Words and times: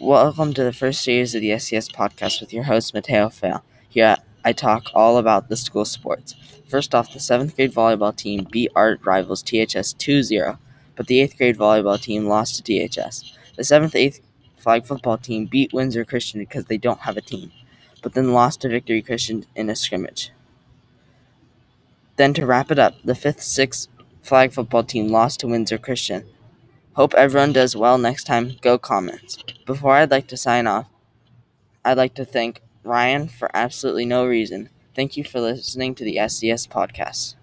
Welcome 0.00 0.54
to 0.54 0.64
the 0.64 0.72
first 0.72 1.02
series 1.02 1.34
of 1.34 1.42
the 1.42 1.50
SCS 1.50 1.92
podcast 1.92 2.40
with 2.40 2.54
your 2.54 2.62
host, 2.62 2.94
Mateo 2.94 3.28
Fail. 3.28 3.62
Here 3.86 4.16
I 4.42 4.54
talk 4.54 4.86
all 4.94 5.18
about 5.18 5.50
the 5.50 5.58
school 5.58 5.84
sports. 5.84 6.34
First 6.66 6.94
off, 6.94 7.12
the 7.12 7.18
7th 7.18 7.54
grade 7.54 7.74
volleyball 7.74 8.16
team 8.16 8.48
beat 8.50 8.72
our 8.74 8.96
rivals 9.04 9.42
THS 9.42 9.92
2 9.92 10.22
0, 10.22 10.58
but 10.96 11.06
the 11.06 11.20
8th 11.20 11.36
grade 11.36 11.58
volleyball 11.58 12.00
team 12.00 12.24
lost 12.24 12.56
to 12.56 12.62
THS. 12.62 13.36
The 13.56 13.62
7th 13.62 13.92
8th 13.92 14.20
flag 14.56 14.86
football 14.86 15.18
team 15.18 15.44
beat 15.44 15.74
Windsor 15.74 16.06
Christian 16.06 16.40
because 16.40 16.64
they 16.64 16.78
don't 16.78 17.00
have 17.00 17.18
a 17.18 17.20
team, 17.20 17.52
but 18.00 18.14
then 18.14 18.32
lost 18.32 18.62
to 18.62 18.70
Victory 18.70 19.02
Christian 19.02 19.44
in 19.54 19.68
a 19.68 19.76
scrimmage. 19.76 20.30
Then 22.16 22.32
to 22.32 22.46
wrap 22.46 22.70
it 22.70 22.78
up, 22.78 22.94
the 23.04 23.12
5th 23.12 23.40
6th 23.40 23.88
flag 24.22 24.54
football 24.54 24.82
team 24.82 25.08
lost 25.08 25.40
to 25.40 25.48
Windsor 25.48 25.76
Christian. 25.76 26.24
Hope 26.94 27.12
everyone 27.12 27.52
does 27.52 27.76
well 27.76 27.98
next 27.98 28.24
time. 28.24 28.56
Go 28.62 28.78
Comets. 28.78 29.44
Before 29.70 29.92
I'd 29.92 30.10
like 30.10 30.26
to 30.26 30.36
sign 30.36 30.66
off, 30.66 30.88
I'd 31.84 31.96
like 31.96 32.14
to 32.14 32.24
thank 32.24 32.60
Ryan 32.82 33.28
for 33.28 33.48
absolutely 33.56 34.04
no 34.04 34.26
reason. 34.26 34.68
Thank 34.96 35.16
you 35.16 35.22
for 35.22 35.40
listening 35.40 35.94
to 35.94 36.02
the 36.02 36.16
SCS 36.16 36.66
podcast. 36.66 37.36